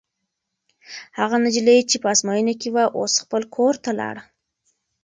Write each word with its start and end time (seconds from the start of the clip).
هغه 1.19 1.35
نجلۍ 1.45 1.79
چې 1.89 1.97
په 2.01 2.07
ازموینه 2.13 2.53
کې 2.61 2.69
وه، 2.75 2.85
اوس 2.97 3.13
خپل 3.23 3.41
کور 3.55 3.73
ته 3.83 3.91
لاړه. 3.99 4.23